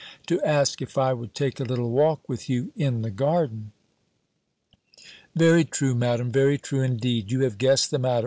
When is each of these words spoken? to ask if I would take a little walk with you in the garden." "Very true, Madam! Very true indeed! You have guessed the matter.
to 0.27 0.41
ask 0.41 0.81
if 0.81 0.97
I 0.97 1.13
would 1.13 1.35
take 1.35 1.59
a 1.59 1.63
little 1.63 1.91
walk 1.91 2.27
with 2.27 2.49
you 2.49 2.71
in 2.75 3.03
the 3.03 3.11
garden." 3.11 3.71
"Very 5.35 5.63
true, 5.63 5.93
Madam! 5.93 6.31
Very 6.31 6.57
true 6.57 6.81
indeed! 6.81 7.31
You 7.31 7.41
have 7.41 7.59
guessed 7.59 7.91
the 7.91 7.99
matter. 7.99 8.19